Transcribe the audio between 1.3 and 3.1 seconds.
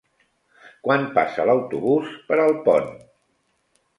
l'autobús per Alpont?